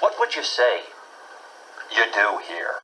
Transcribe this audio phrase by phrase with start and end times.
[0.00, 0.80] What would you say
[1.90, 2.82] you do here?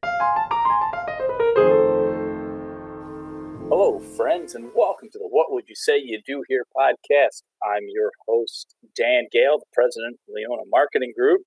[3.69, 7.43] Hello, friends, and welcome to the What Would You Say You Do Here podcast.
[7.63, 11.43] I'm your host, Dan Gale, the president of Leona Marketing Group.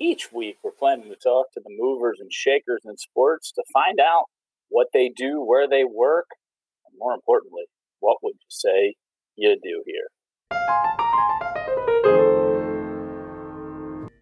[0.00, 4.00] Each week, we're planning to talk to the movers and shakers in sports to find
[4.00, 4.24] out
[4.70, 6.28] what they do, where they work,
[6.86, 7.64] and more importantly,
[8.00, 8.94] what would you say
[9.36, 10.08] you do here?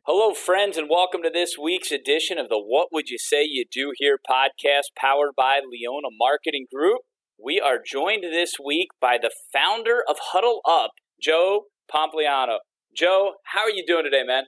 [0.07, 3.64] Hello, friends, and welcome to this week's edition of the What Would You Say You
[3.72, 6.99] Do Here podcast powered by Leona Marketing Group.
[7.43, 10.90] We are joined this week by the founder of Huddle Up,
[11.22, 12.58] Joe Pompliano.
[12.94, 14.44] Joe, how are you doing today, man?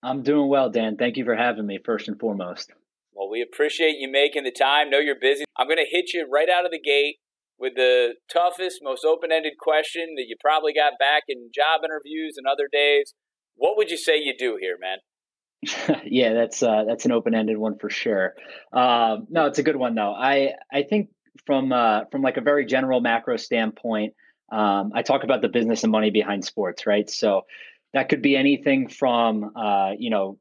[0.00, 0.96] I'm doing well, Dan.
[0.96, 2.70] Thank you for having me, first and foremost.
[3.12, 4.90] Well, we appreciate you making the time.
[4.90, 5.42] Know you're busy.
[5.58, 7.16] I'm going to hit you right out of the gate
[7.58, 12.34] with the toughest, most open ended question that you probably got back in job interviews
[12.36, 13.12] and other days.
[13.60, 16.00] What would you say you do here, man?
[16.06, 18.32] yeah, that's uh, that's an open ended one for sure.
[18.72, 20.14] Um, no, it's a good one though.
[20.14, 21.10] I I think
[21.44, 24.14] from uh, from like a very general macro standpoint,
[24.50, 27.08] um, I talk about the business and money behind sports, right?
[27.10, 27.42] So
[27.92, 30.38] that could be anything from uh, you know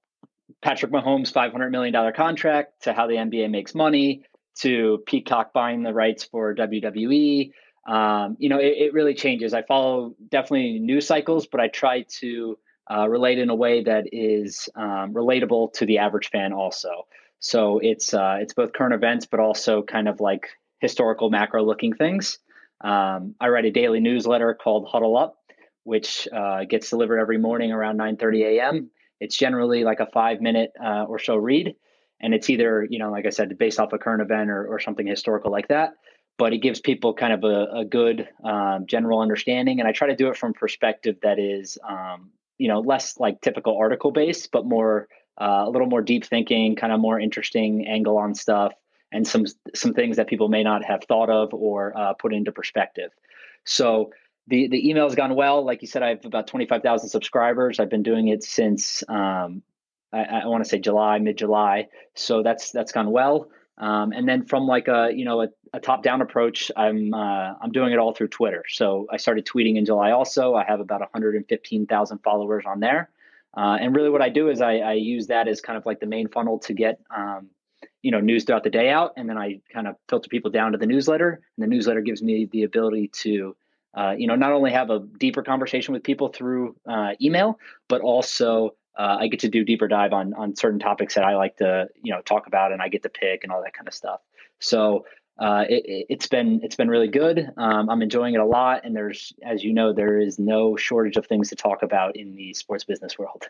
[0.62, 4.24] Patrick Mahomes' five hundred million dollar contract to how the NBA makes money
[4.62, 7.52] to Peacock buying the rights for WWE.
[7.86, 9.54] Um, you know, it, it, really changes.
[9.54, 12.58] I follow definitely news cycles, but I try to
[12.90, 17.06] uh, relate in a way that is um, relatable to the average fan also.
[17.40, 20.48] So it's uh, it's both current events, but also kind of like
[20.80, 22.40] historical macro looking things.
[22.82, 25.38] Um, I write a daily newsletter called Huddle Up,
[25.84, 28.90] which uh, gets delivered every morning around 9:30 a.m.
[29.20, 31.76] It's generally like a five minute uh, or so read,
[32.20, 34.80] and it's either you know like I said based off a current event or, or
[34.80, 35.94] something historical like that.
[36.38, 40.08] But it gives people kind of a, a good um, general understanding, and I try
[40.08, 44.52] to do it from perspective that is um, you know less like typical article based
[44.52, 45.08] but more
[45.42, 48.74] uh, a little more deep thinking kind of more interesting angle on stuff
[49.12, 52.52] and some some things that people may not have thought of or uh, put into
[52.52, 53.12] perspective.
[53.66, 54.12] So
[54.48, 55.66] the the email has gone well.
[55.66, 57.80] Like you said i have about 25000 subscribers.
[57.80, 59.64] I've been doing it since um,
[60.14, 61.88] i, I want to say july mid-july.
[62.16, 65.80] So that's that's gone well um, and then from like a you know a, a
[65.80, 68.66] top down approach, I'm uh, I'm doing it all through Twitter.
[68.68, 70.12] So I started tweeting in July.
[70.12, 73.10] Also, I have about 115,000 followers on there.
[73.56, 76.00] Uh, and really, what I do is I, I, use that as kind of like
[76.00, 77.50] the main funnel to get um,
[78.02, 80.74] you know news throughout the day out, and then I kind of filter people down
[80.74, 81.42] to the newsletter.
[81.58, 83.56] And the newsletter gives me the ability to
[83.96, 87.58] uh, you know not only have a deeper conversation with people through uh, email,
[87.88, 91.36] but also uh, I get to do deeper dive on on certain topics that I
[91.36, 93.88] like to you know talk about, and I get to pick and all that kind
[93.88, 94.22] of stuff.
[94.60, 95.06] So
[95.40, 97.50] uh, it, has been it's been really good.
[97.56, 101.16] Um, I'm enjoying it a lot, and there's as you know there is no shortage
[101.16, 103.44] of things to talk about in the sports business world.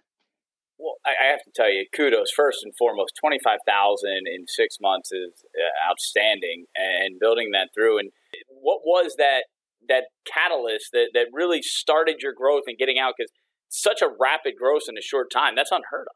[0.77, 3.13] Well, I have to tell you, kudos first and foremost.
[3.19, 7.97] Twenty five thousand in six months is uh, outstanding, and building that through.
[7.97, 8.11] And
[8.49, 9.45] what was that
[9.87, 13.15] that catalyst that that really started your growth and getting out?
[13.17, 13.31] Because
[13.69, 15.55] such a rapid growth in a short time.
[15.55, 16.15] That's unheard of.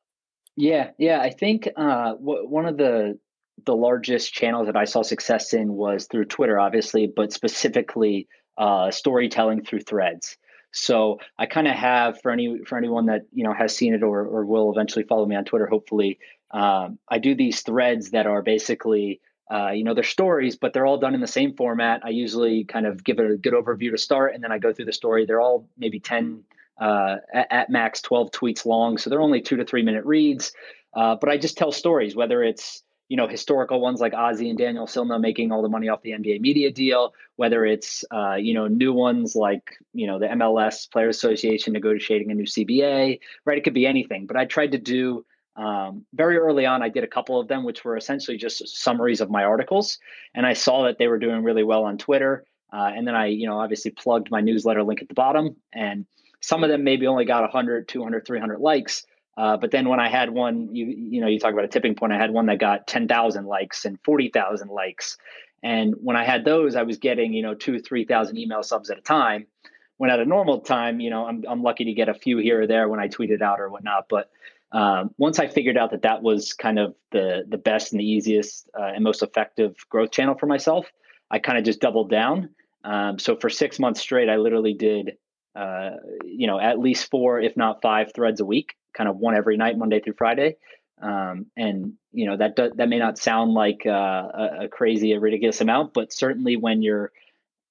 [0.56, 1.20] Yeah, yeah.
[1.20, 3.18] I think uh, w- one of the
[3.66, 8.28] the largest channels that I saw success in was through Twitter, obviously, but specifically
[8.58, 10.38] uh, storytelling through threads.
[10.72, 14.04] So I kind of have for any for anyone that you know has seen it
[14.04, 15.68] or or will eventually follow me on Twitter.
[15.68, 16.20] Hopefully,
[16.52, 19.22] um, I do these threads that are basically
[19.52, 22.02] uh, you know they're stories, but they're all done in the same format.
[22.04, 24.74] I usually kind of give it a good overview to start, and then I go
[24.74, 25.26] through the story.
[25.26, 26.44] They're all maybe ten
[26.80, 28.98] uh, at, at, max 12 tweets long.
[28.98, 30.52] So they're only two to three minute reads.
[30.94, 34.58] Uh, but I just tell stories, whether it's you know historical ones like Ozzie and
[34.58, 38.54] Daniel Silna making all the money off the NBA media deal, whether it's uh, you
[38.54, 43.58] know new ones like you know the MLS Players Association negotiating a new CBA, right?
[43.58, 44.26] It could be anything.
[44.26, 46.82] But I tried to do um, very early on.
[46.82, 50.00] I did a couple of them, which were essentially just summaries of my articles,
[50.34, 52.46] and I saw that they were doing really well on Twitter.
[52.72, 56.08] Uh, and then I, you know, obviously plugged my newsletter link at the bottom, and
[56.44, 59.06] some of them maybe only got 100, 200, 300 likes.
[59.38, 61.96] Uh, but then when I had one, you you know, you talk about a tipping
[61.96, 62.12] point.
[62.12, 65.18] I had one that got 10,000 likes and 40,000 likes.
[65.64, 68.98] And when I had those, I was getting, you know, two, 3,000 email subs at
[68.98, 69.48] a time.
[69.96, 72.64] When at a normal time, you know, I'm, I'm lucky to get a few here
[72.64, 74.08] or there when I tweet it out or whatnot.
[74.10, 74.30] But
[74.74, 78.06] um, once I figured out that that was kind of the, the best and the
[78.06, 80.92] easiest uh, and most effective growth channel for myself,
[81.32, 82.50] I kind of just doubled down.
[82.84, 85.14] Um, so for six months straight, I literally did
[85.56, 85.92] uh,
[86.26, 89.58] you know, at least four, if not five threads a week, kind of one every
[89.58, 90.58] night, Monday through Friday.
[91.02, 95.20] Um, and you know that that may not sound like uh, a, a, crazy, a
[95.20, 97.12] ridiculous amount, but certainly when you're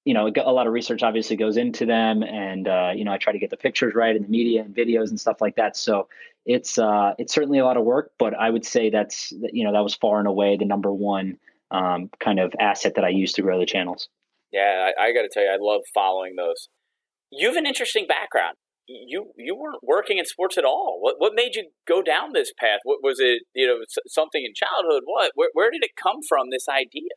[0.05, 3.17] you know, a lot of research obviously goes into them, and uh, you know, I
[3.17, 5.77] try to get the pictures right in the media and videos and stuff like that.
[5.77, 6.09] So
[6.45, 9.71] it's uh, it's certainly a lot of work, but I would say that's you know
[9.71, 11.37] that was far and away the number one
[11.71, 14.09] um, kind of asset that I use to grow the channels.
[14.51, 16.67] Yeah, I, I got to tell you, I love following those.
[17.37, 18.55] You have an interesting background.
[18.87, 20.97] You you weren't working in sports at all.
[20.99, 22.79] What what made you go down this path?
[22.83, 23.43] What was it?
[23.53, 23.77] You know,
[24.07, 25.03] something in childhood.
[25.05, 25.31] What?
[25.35, 26.49] Where, where did it come from?
[26.49, 27.15] This idea?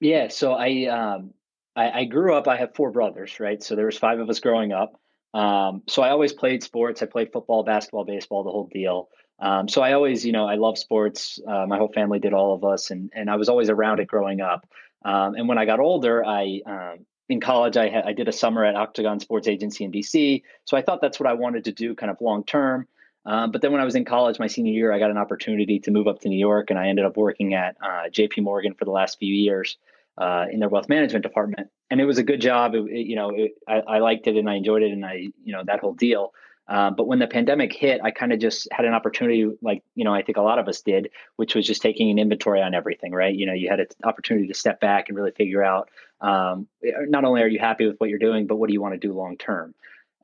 [0.00, 1.32] Yeah, so I um,
[1.76, 2.46] I, I, grew up.
[2.46, 3.62] I have four brothers, right?
[3.62, 5.00] So there was five of us growing up.
[5.32, 7.02] Um, so I always played sports.
[7.02, 9.08] I played football, basketball, baseball, the whole deal.
[9.40, 11.40] Um, so I always, you know, I love sports.
[11.46, 14.06] Uh, my whole family did, all of us, and and I was always around it
[14.06, 14.68] growing up.
[15.04, 18.32] Um, and when I got older, I um, in college I had I did a
[18.32, 20.42] summer at Octagon Sports Agency in DC.
[20.64, 22.86] So I thought that's what I wanted to do, kind of long term.
[23.26, 25.80] Um, but then when I was in college, my senior year, I got an opportunity
[25.80, 28.42] to move up to New York, and I ended up working at uh, J.P.
[28.42, 29.78] Morgan for the last few years
[30.18, 32.74] uh, in their wealth management department, and it was a good job.
[32.74, 35.28] It, it, you know, it, I, I, liked it and I enjoyed it, and I,
[35.42, 36.34] you know, that whole deal.
[36.66, 40.04] Uh, but when the pandemic hit, I kind of just had an opportunity, like you
[40.04, 42.74] know, I think a lot of us did, which was just taking an inventory on
[42.74, 43.12] everything.
[43.12, 43.34] Right?
[43.34, 45.90] You know, you had an opportunity to step back and really figure out
[46.20, 48.94] um, not only are you happy with what you're doing, but what do you want
[48.94, 49.74] to do long term.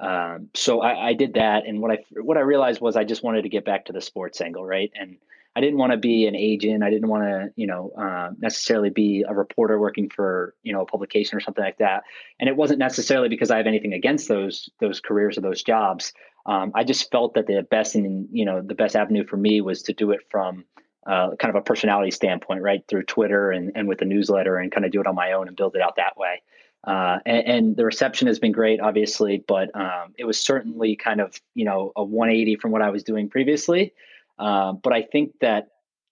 [0.00, 3.22] Um, so I, I, did that, and what I what I realized was I just
[3.22, 4.90] wanted to get back to the sports angle, right?
[4.98, 5.18] And
[5.54, 6.84] I didn't want to be an agent.
[6.84, 10.82] I didn't want to, you know, uh, necessarily be a reporter working for, you know,
[10.82, 12.04] a publication or something like that.
[12.38, 16.12] And it wasn't necessarily because I have anything against those those careers or those jobs.
[16.50, 19.60] Um, I just felt that the best and you know the best avenue for me
[19.60, 20.64] was to do it from
[21.06, 24.72] uh, kind of a personality standpoint, right, through Twitter and and with the newsletter, and
[24.72, 26.42] kind of do it on my own and build it out that way.
[26.82, 31.20] Uh, and, and, the reception has been great, obviously, but um, it was certainly kind
[31.20, 33.92] of you know a 180 from what I was doing previously.
[34.36, 35.68] Uh, but I think that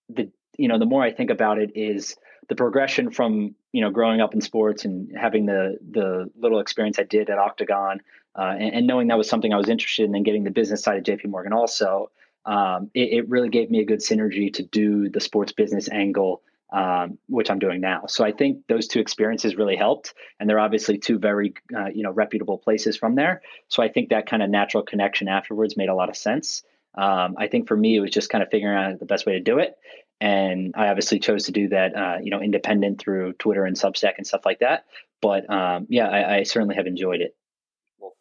[0.09, 2.17] the you know the more I think about it is
[2.49, 7.01] the progression from you know growing up in sports and having the the little experience
[7.01, 8.03] I did at Octagon
[8.39, 10.83] uh, and, and, knowing that was something I was interested in and getting the business
[10.83, 12.11] side of JP Morgan also
[12.47, 16.43] um, it, it, really gave me a good synergy to do the sports business angle
[16.71, 18.05] um, which I'm doing now.
[18.09, 22.03] So I think those two experiences really helped, and they're obviously two very uh, you
[22.03, 23.43] know reputable places from there.
[23.69, 26.63] So I think that kind of natural connection afterwards made a lot of sense.
[26.95, 29.35] Um, I think for me, it was just kind of figuring out the best way
[29.35, 29.77] to do it.
[30.21, 34.15] And I obviously chose to do that, uh, you know, independent through Twitter and Substack
[34.19, 34.85] and stuff like that.
[35.23, 37.37] But um, yeah, I, I, certainly have enjoyed it.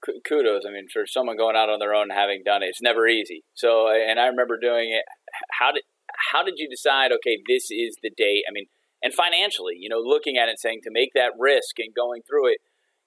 [0.04, 0.64] Kudos.
[0.68, 3.08] I mean, for someone going out on their own and having done it, it's never
[3.08, 3.44] easy.
[3.54, 5.04] So, and I remember doing it.
[5.52, 5.84] How did
[6.32, 7.12] how did you decide?
[7.12, 8.44] Okay, this is the date.
[8.48, 8.66] I mean,
[9.04, 12.52] and financially, you know, looking at it, saying to make that risk and going through
[12.54, 12.58] it,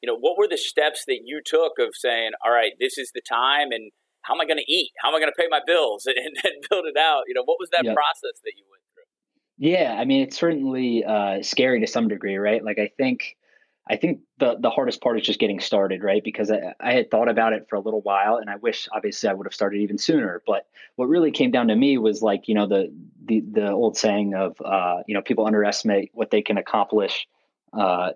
[0.02, 3.10] you know, what were the steps that you took of saying, all right, this is
[3.14, 3.90] the time, and
[4.22, 4.90] how am I going to eat?
[5.02, 7.24] How am I going to pay my bills and, and, build it out?
[7.26, 7.94] You know, what was that yep.
[7.94, 9.08] process that you went through?
[9.58, 12.64] Yeah, I mean, it's certainly uh, scary to some degree, right?
[12.64, 13.36] Like, I think,
[13.90, 16.22] I think the the hardest part is just getting started, right?
[16.22, 19.28] Because I, I had thought about it for a little while, and I wish, obviously,
[19.28, 20.42] I would have started even sooner.
[20.46, 22.94] But what really came down to me was like, you know, the
[23.24, 27.26] the the old saying of, uh, you know, people underestimate what they can accomplish
[27.72, 28.10] uh,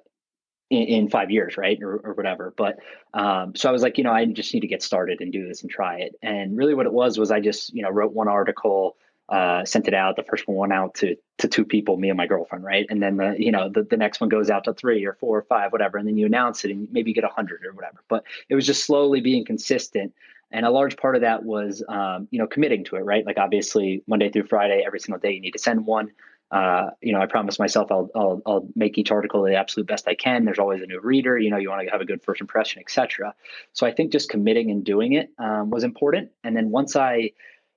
[0.71, 2.55] in, in five years, right, or, or whatever.
[2.57, 2.79] But
[3.13, 5.49] um, so I was like, you know, I just need to get started and do
[5.49, 6.15] this and try it.
[6.23, 8.97] And really, what it was was I just, you know, wrote one article,
[9.29, 10.17] uh, sent it out.
[10.17, 13.03] The first one went out to to two people, me and my girlfriend, right, and
[13.03, 15.43] then the you know the, the next one goes out to three or four or
[15.43, 18.03] five, whatever, and then you announce it and maybe you get a hundred or whatever.
[18.09, 20.15] But it was just slowly being consistent.
[20.51, 23.27] And a large part of that was, um, you know, committing to it, right?
[23.27, 26.13] Like obviously Monday through Friday, every single day you need to send one
[26.55, 30.07] uh, you know, I promise myself I'll, I'll, I'll make each article the absolute best
[30.07, 30.45] I can.
[30.45, 31.37] There's always a new reader.
[31.37, 33.35] You know, you want to have a good first impression, etc.
[33.73, 36.31] So I think just committing and doing it um, was important.
[36.45, 37.33] And then once I,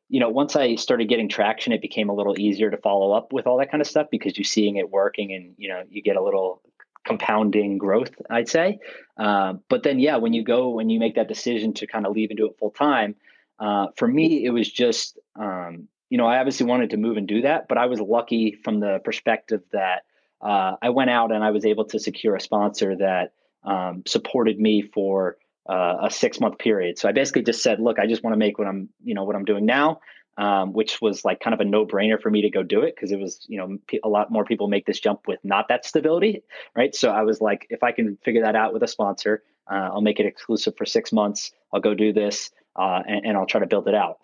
[0.09, 3.33] you know, once I started getting traction, it became a little easier to follow up
[3.33, 6.01] with all that kind of stuff because you're seeing it working, and you know, you
[6.01, 6.61] get a little
[7.05, 8.79] compounding growth, I'd say.
[9.17, 12.13] Uh, but then, yeah, when you go when you make that decision to kind of
[12.13, 13.15] leave and do it full time,
[13.59, 17.27] uh, for me, it was just um, you know, I obviously wanted to move and
[17.27, 20.03] do that, but I was lucky from the perspective that
[20.41, 23.33] uh, I went out and I was able to secure a sponsor that
[23.63, 25.37] um, supported me for
[25.69, 26.97] uh, a six month period.
[26.97, 29.23] So I basically just said, look, I just want to make what I'm, you know,
[29.23, 29.99] what I'm doing now,
[30.37, 32.95] um, which was like kind of a no brainer for me to go do it
[32.95, 35.85] because it was, you know, a lot more people make this jump with not that
[35.85, 36.43] stability,
[36.75, 36.93] right?
[36.95, 40.01] So I was like, if I can figure that out with a sponsor, uh, I'll
[40.01, 41.51] make it exclusive for six months.
[41.73, 44.19] I'll go do this uh, and, and I'll try to build it out.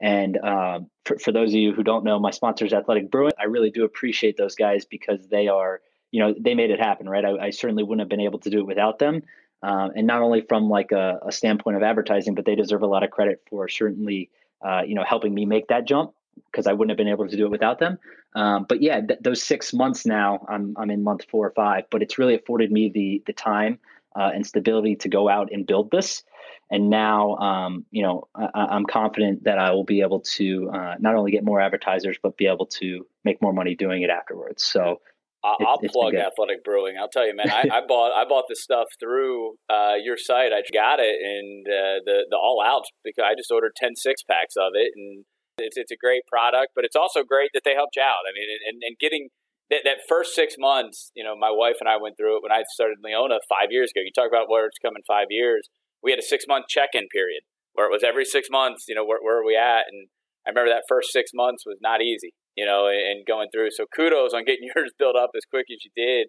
[0.00, 3.32] And um, for, for, those of you who don't know, my sponsor is Athletic Brewing.
[3.38, 7.08] I really do appreciate those guys because they are, you know, they made it happen,
[7.08, 7.24] right?
[7.24, 9.22] I, I certainly wouldn't have been able to do it without them.
[9.66, 12.86] Um, and not only from like a, a, standpoint of advertising, but they deserve a
[12.86, 14.30] lot of credit for certainly,
[14.64, 16.12] uh, you know, helping me make that jump.
[16.52, 17.98] because I wouldn't have been able to do it without them.
[18.36, 21.84] Um, but yeah, th- those six months now, I'm I'm in month four or five,
[21.90, 23.80] but it's really afforded me the the time
[24.14, 26.22] uh, and stability to go out and build this.
[26.70, 30.94] And now, um, you know, I, am confident that I will be able to uh,
[31.00, 34.64] not only get more advertisers, but be able to make more money doing it afterwards.
[34.64, 35.00] So
[35.44, 36.96] I'll, plug Athletic Brewing.
[36.98, 37.50] I'll tell you, man.
[37.50, 40.52] I, I bought I bought this stuff through uh, your site.
[40.52, 44.22] I got it, and uh, the the all outs because I just ordered 10 six
[44.22, 45.24] packs of it, and
[45.58, 46.72] it's it's a great product.
[46.74, 48.26] But it's also great that they helped you out.
[48.26, 49.28] I mean, and, and getting
[49.70, 52.52] that, that first six months, you know, my wife and I went through it when
[52.52, 54.02] I started Leona five years ago.
[54.02, 55.68] You talk about where it's coming five years.
[56.02, 57.42] We had a six month check in period
[57.74, 58.86] where it was every six months.
[58.88, 59.86] You know, where where are we at?
[59.90, 60.08] And
[60.46, 63.70] I remember that first six months was not easy you know, and going through.
[63.70, 66.28] So kudos on getting yours built up as quick as you did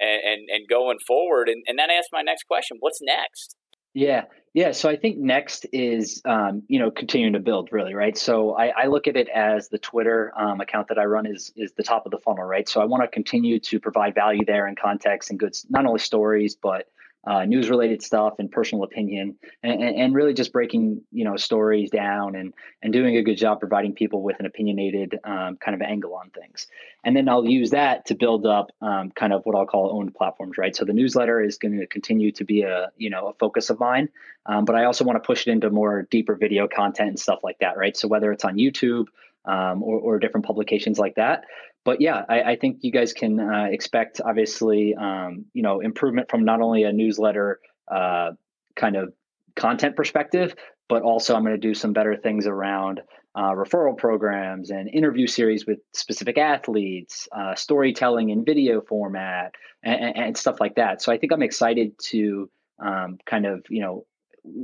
[0.00, 1.48] and, and, and going forward.
[1.48, 3.56] And, and that asks my next question what's next?
[3.94, 4.72] Yeah, yeah.
[4.72, 8.16] So I think next is um, you know continuing to build really right.
[8.16, 11.52] So I, I look at it as the Twitter um, account that I run is
[11.56, 12.68] is the top of the funnel, right?
[12.68, 16.00] So I want to continue to provide value there and context and good not only
[16.00, 16.86] stories but
[17.28, 21.90] uh, news related stuff and personal opinion and, and, really just breaking you know stories
[21.90, 25.82] down and and doing a good job providing people with an opinionated um, kind of
[25.82, 26.66] angle on things.
[27.04, 30.14] And then i'll use that to build up um, kind of what i'll call owned
[30.14, 30.74] platforms right?
[30.74, 33.78] So the newsletter is going to continue to be a you know a focus of
[33.78, 34.08] mine
[34.46, 37.40] um, but i also want to push it into more deeper video content and stuff
[37.42, 37.94] like that right?
[37.94, 39.08] So whether it's on youtube
[39.44, 41.44] um, or, or different publications like that
[41.88, 46.30] but yeah, I, I, think you guys can uh, expect obviously, um, you know, improvement
[46.30, 48.32] from not only a newsletter uh,
[48.76, 49.14] kind of
[49.56, 50.54] content perspective,
[50.90, 53.00] but also I'm going to do some better things around
[53.34, 60.14] uh, referral programs and interview series with specific athletes, uh, storytelling in video format, and,
[60.14, 61.00] and, stuff like that.
[61.00, 62.50] So I think I'm excited to
[62.84, 64.04] um, kind of, you know,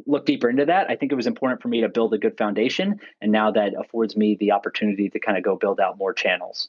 [0.06, 0.90] look deeper into that.
[0.90, 3.72] I think it was important for me to build a good foundation, and now that
[3.80, 6.68] affords me the opportunity to kind of go build out more channels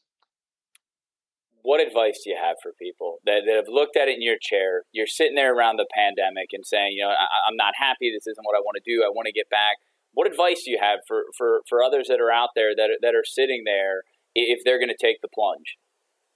[1.66, 4.38] what advice do you have for people that, that have looked at it in your
[4.40, 4.84] chair?
[4.94, 8.14] You're sitting there around the pandemic and saying, you know, I, am not happy.
[8.14, 9.04] This isn't what I want to do.
[9.04, 9.78] I want to get back.
[10.14, 13.16] What advice do you have for, for, for others that are out there that, that
[13.16, 14.04] are sitting there
[14.36, 15.78] if they're going to take the plunge?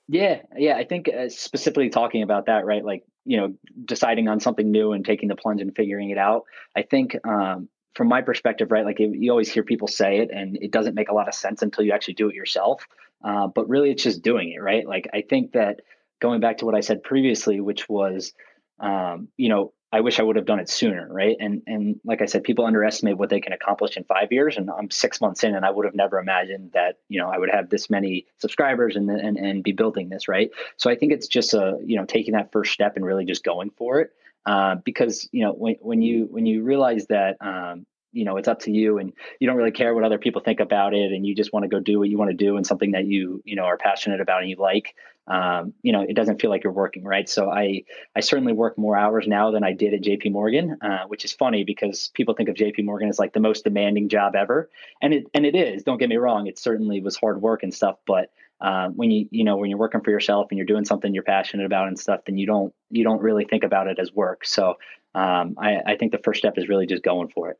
[0.07, 0.75] Yeah, yeah.
[0.75, 2.83] I think uh, specifically talking about that, right?
[2.83, 3.53] Like, you know,
[3.85, 6.45] deciding on something new and taking the plunge and figuring it out.
[6.75, 10.57] I think um, from my perspective, right, like you always hear people say it and
[10.59, 12.87] it doesn't make a lot of sense until you actually do it yourself.
[13.23, 14.87] Uh, but really, it's just doing it, right?
[14.87, 15.81] Like, I think that
[16.21, 18.33] going back to what I said previously, which was,
[18.79, 21.35] um, you know, I wish I would have done it sooner, right?
[21.39, 24.69] And and like I said, people underestimate what they can accomplish in five years, and
[24.69, 27.49] I'm six months in, and I would have never imagined that you know I would
[27.49, 30.51] have this many subscribers and and and be building this, right?
[30.77, 33.43] So I think it's just a you know taking that first step and really just
[33.43, 34.11] going for it,
[34.45, 38.47] uh, because you know when when you when you realize that um, you know it's
[38.47, 41.25] up to you and you don't really care what other people think about it and
[41.25, 43.41] you just want to go do what you want to do and something that you
[43.45, 44.95] you know are passionate about and you like
[45.27, 47.29] um, you know it doesn't feel like you're working right?
[47.29, 47.83] So i
[48.15, 51.33] i certainly work more hours now than i did at jp morgan uh, which is
[51.33, 54.69] funny because people think of jp morgan as like the most demanding job ever
[55.01, 57.73] and it and it is don't get me wrong it certainly was hard work and
[57.73, 60.85] stuff but uh, when you you know when you're working for yourself and you're doing
[60.85, 63.99] something you're passionate about and stuff then you don't you don't really think about it
[63.99, 64.45] as work.
[64.45, 64.75] So
[65.15, 67.59] um, I, I think the first step is really just going for it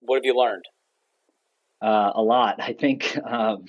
[0.00, 0.64] what have you learned?
[1.82, 2.56] Uh, a lot.
[2.58, 3.66] I think um,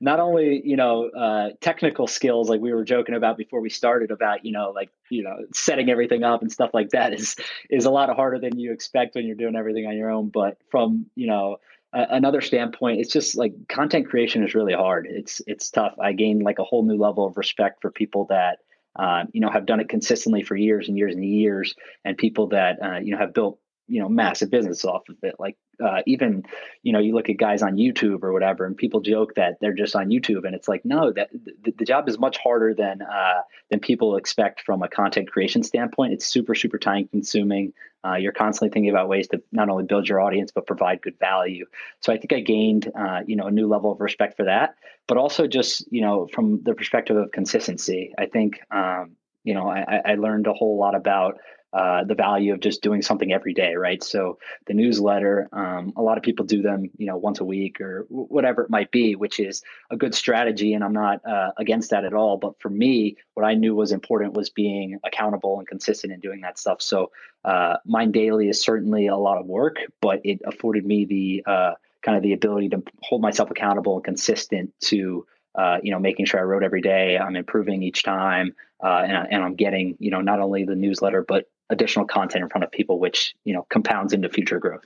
[0.00, 4.10] not only you know uh, technical skills, like we were joking about before we started,
[4.10, 7.36] about you know like you know setting everything up and stuff like that is
[7.68, 10.30] is a lot harder than you expect when you're doing everything on your own.
[10.30, 11.58] But from you know
[11.92, 15.06] another standpoint, it's just like content creation is really hard.
[15.10, 15.94] It's it's tough.
[16.00, 18.58] I gained like a whole new level of respect for people that.
[18.94, 21.74] Uh, you know, have done it consistently for years and years and years,
[22.04, 25.34] and people that uh, you know have built you know massive business off of it
[25.38, 26.44] like uh, even
[26.82, 29.74] you know you look at guys on youtube or whatever and people joke that they're
[29.74, 31.30] just on youtube and it's like no that
[31.62, 35.62] the, the job is much harder than uh, than people expect from a content creation
[35.62, 36.12] standpoint.
[36.12, 37.72] It's super super time consuming.
[38.04, 41.18] Uh, you're constantly thinking about ways to not only build your audience but provide good
[41.18, 41.66] value.
[42.00, 44.74] So i think i gained uh, you know a new level of respect for that
[45.08, 48.12] but also just you know from the perspective of consistency.
[48.18, 51.38] I think um, you know I, I learned a whole lot about
[51.72, 54.02] uh, the value of just doing something every day, right?
[54.02, 57.80] So the newsletter, um, a lot of people do them, you know, once a week
[57.80, 61.90] or whatever it might be, which is a good strategy, and I'm not uh, against
[61.90, 62.36] that at all.
[62.36, 66.42] But for me, what I knew was important was being accountable and consistent in doing
[66.42, 66.82] that stuff.
[66.82, 67.10] So
[67.44, 71.72] uh, mine daily is certainly a lot of work, but it afforded me the uh,
[72.02, 76.24] kind of the ability to hold myself accountable and consistent to uh, you know, making
[76.24, 77.18] sure I wrote every day.
[77.18, 81.22] I'm improving each time, uh, and, and, I'm getting, you know, not only the newsletter
[81.28, 84.84] but additional content in front of people, which you know compounds into future growth.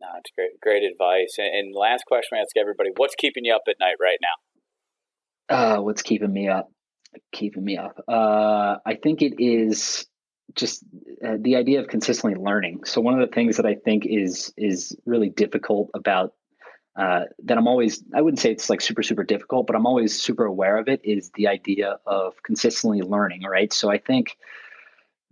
[0.00, 1.36] No, That's great, great advice.
[1.38, 5.56] And, and last question I ask everybody: What's keeping you up at night right now?
[5.56, 6.70] Uh, what's keeping me up?
[7.32, 8.02] Keeping me up.
[8.08, 10.06] Uh, I think it is
[10.54, 10.84] just
[11.24, 12.84] uh, the idea of consistently learning.
[12.84, 16.32] So one of the things that I think is is really difficult about
[16.96, 20.20] uh, that I'm always I wouldn't say it's like super super difficult, but I'm always
[20.20, 23.42] super aware of it is the idea of consistently learning.
[23.42, 23.72] Right.
[23.72, 24.36] So I think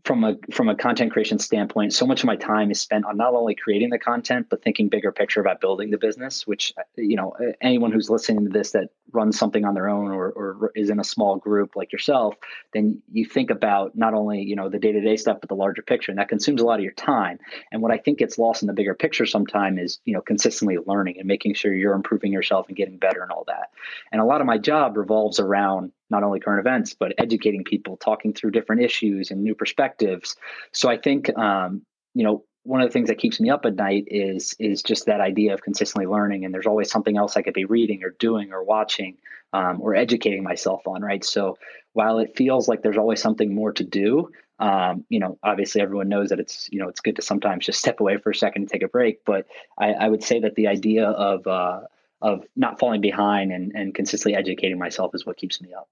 [0.04, 3.16] from a from a content creation standpoint, so much of my time is spent on
[3.16, 6.46] not only creating the content but thinking bigger picture about building the business.
[6.46, 10.30] Which you know, anyone who's listening to this that runs something on their own or,
[10.30, 12.34] or is in a small group like yourself,
[12.72, 15.54] then you think about not only you know the day to day stuff but the
[15.54, 17.38] larger picture, and that consumes a lot of your time.
[17.72, 20.78] And what I think gets lost in the bigger picture sometimes is you know consistently
[20.86, 23.70] learning and making sure you're improving yourself and getting better and all that.
[24.12, 27.96] And a lot of my job revolves around not only current events but educating people
[27.96, 30.36] talking through different issues and new perspectives
[30.70, 31.82] so i think um,
[32.14, 35.06] you know one of the things that keeps me up at night is is just
[35.06, 38.10] that idea of consistently learning and there's always something else i could be reading or
[38.18, 39.16] doing or watching
[39.52, 41.56] um, or educating myself on right so
[41.92, 46.08] while it feels like there's always something more to do um, you know obviously everyone
[46.08, 48.62] knows that it's you know it's good to sometimes just step away for a second
[48.62, 49.46] and take a break but
[49.78, 51.82] i, I would say that the idea of uh,
[52.24, 55.88] of not falling behind and, and consistently educating myself is what keeps me up.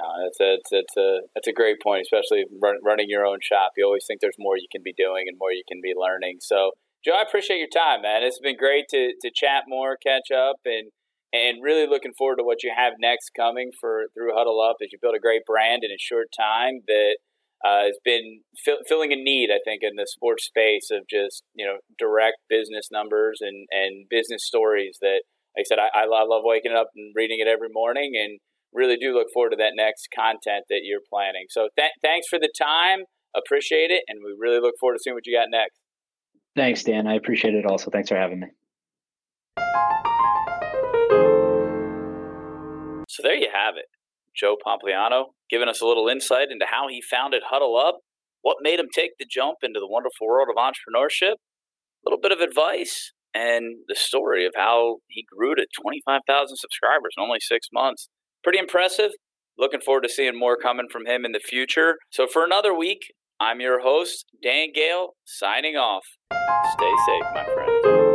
[0.00, 3.38] No, that's a, it's, it's a that's a great point, especially run, running your own
[3.42, 3.72] shop.
[3.76, 6.38] You always think there's more you can be doing and more you can be learning.
[6.40, 6.72] So,
[7.04, 8.22] Joe, I appreciate your time, man.
[8.22, 10.90] It's been great to to chat more, catch up, and
[11.32, 14.88] and really looking forward to what you have next coming for through Huddle Up as
[14.90, 17.16] you build a great brand in a short time that
[17.64, 21.42] uh, has been fill, filling a need, I think, in the sports space of just
[21.54, 25.22] you know direct business numbers and and business stories that
[25.56, 28.38] like I said, I, I love waking up and reading it every morning and
[28.72, 31.46] really do look forward to that next content that you're planning.
[31.50, 33.00] So th- thanks for the time.
[33.34, 34.02] Appreciate it.
[34.08, 35.78] And we really look forward to seeing what you got next.
[36.56, 37.06] Thanks, Dan.
[37.06, 37.90] I appreciate it also.
[37.90, 38.48] Thanks for having me.
[43.08, 43.86] So there you have it.
[44.36, 47.98] Joe Pompliano giving us a little insight into how he founded Huddle Up,
[48.42, 52.32] what made him take the jump into the wonderful world of entrepreneurship, a little bit
[52.32, 57.68] of advice, and the story of how he grew to 25,000 subscribers in only six
[57.72, 58.08] months.
[58.42, 59.10] Pretty impressive.
[59.58, 61.96] Looking forward to seeing more coming from him in the future.
[62.10, 63.00] So, for another week,
[63.38, 66.04] I'm your host, Dan Gale, signing off.
[66.32, 68.09] Stay safe, my friends.